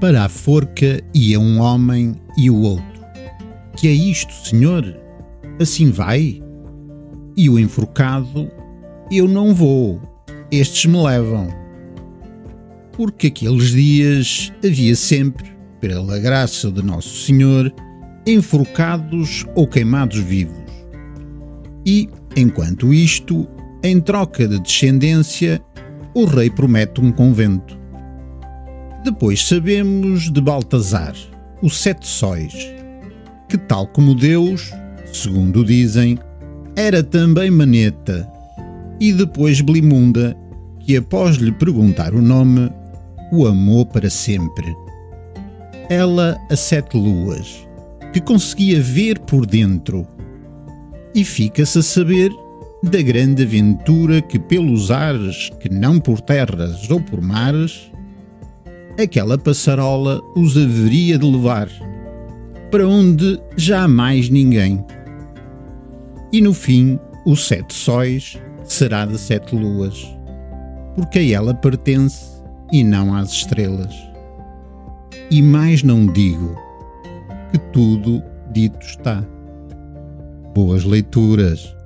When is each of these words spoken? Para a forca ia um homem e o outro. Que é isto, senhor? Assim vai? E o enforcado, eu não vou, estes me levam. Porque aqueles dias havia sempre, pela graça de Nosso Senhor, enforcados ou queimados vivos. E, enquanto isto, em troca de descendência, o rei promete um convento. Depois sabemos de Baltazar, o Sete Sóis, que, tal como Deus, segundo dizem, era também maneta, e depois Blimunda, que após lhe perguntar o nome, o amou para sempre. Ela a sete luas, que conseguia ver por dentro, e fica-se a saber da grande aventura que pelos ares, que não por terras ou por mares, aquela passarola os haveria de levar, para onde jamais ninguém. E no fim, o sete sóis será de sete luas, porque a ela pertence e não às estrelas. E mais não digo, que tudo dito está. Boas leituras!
Para 0.00 0.24
a 0.24 0.28
forca 0.30 1.04
ia 1.12 1.38
um 1.38 1.60
homem 1.60 2.16
e 2.34 2.48
o 2.48 2.56
outro. 2.62 3.04
Que 3.76 3.86
é 3.86 3.92
isto, 3.92 4.32
senhor? 4.48 4.96
Assim 5.60 5.90
vai? 5.90 6.42
E 7.36 7.50
o 7.50 7.58
enforcado, 7.58 8.50
eu 9.12 9.28
não 9.28 9.54
vou, 9.54 10.00
estes 10.50 10.86
me 10.86 10.96
levam. 11.02 11.48
Porque 12.92 13.26
aqueles 13.26 13.72
dias 13.72 14.50
havia 14.64 14.96
sempre, 14.96 15.52
pela 15.80 16.18
graça 16.18 16.70
de 16.70 16.82
Nosso 16.82 17.26
Senhor, 17.26 17.70
enforcados 18.26 19.44
ou 19.54 19.66
queimados 19.66 20.18
vivos. 20.18 20.56
E, 21.84 22.08
enquanto 22.34 22.94
isto, 22.94 23.46
em 23.84 24.00
troca 24.00 24.48
de 24.48 24.58
descendência, 24.58 25.62
o 26.14 26.24
rei 26.24 26.48
promete 26.48 27.02
um 27.02 27.12
convento. 27.12 27.79
Depois 29.02 29.46
sabemos 29.46 30.30
de 30.30 30.40
Baltazar, 30.42 31.14
o 31.62 31.70
Sete 31.70 32.06
Sóis, 32.06 32.52
que, 33.48 33.56
tal 33.56 33.86
como 33.86 34.14
Deus, 34.14 34.70
segundo 35.10 35.64
dizem, 35.64 36.18
era 36.76 37.02
também 37.02 37.50
maneta, 37.50 38.30
e 39.00 39.10
depois 39.12 39.62
Blimunda, 39.62 40.36
que 40.80 40.98
após 40.98 41.36
lhe 41.36 41.50
perguntar 41.50 42.14
o 42.14 42.20
nome, 42.20 42.70
o 43.32 43.46
amou 43.46 43.86
para 43.86 44.10
sempre. 44.10 44.76
Ela 45.88 46.36
a 46.50 46.56
sete 46.56 46.96
luas, 46.96 47.66
que 48.12 48.20
conseguia 48.20 48.82
ver 48.82 49.18
por 49.20 49.46
dentro, 49.46 50.06
e 51.14 51.24
fica-se 51.24 51.78
a 51.78 51.82
saber 51.82 52.30
da 52.82 53.00
grande 53.00 53.44
aventura 53.44 54.20
que 54.20 54.38
pelos 54.38 54.90
ares, 54.90 55.50
que 55.58 55.70
não 55.70 55.98
por 55.98 56.20
terras 56.20 56.90
ou 56.90 57.00
por 57.00 57.20
mares, 57.20 57.90
aquela 58.98 59.36
passarola 59.36 60.20
os 60.36 60.56
haveria 60.56 61.18
de 61.18 61.26
levar, 61.26 61.68
para 62.70 62.86
onde 62.86 63.40
jamais 63.56 64.28
ninguém. 64.28 64.84
E 66.32 66.40
no 66.40 66.54
fim, 66.54 66.98
o 67.26 67.36
sete 67.36 67.74
sóis 67.74 68.38
será 68.64 69.04
de 69.04 69.18
sete 69.18 69.54
luas, 69.54 70.06
porque 70.94 71.18
a 71.18 71.30
ela 71.30 71.54
pertence 71.54 72.40
e 72.72 72.84
não 72.84 73.14
às 73.14 73.30
estrelas. 73.32 73.94
E 75.30 75.42
mais 75.42 75.82
não 75.82 76.06
digo, 76.06 76.56
que 77.50 77.58
tudo 77.72 78.22
dito 78.52 78.78
está. 78.80 79.24
Boas 80.54 80.84
leituras! 80.84 81.79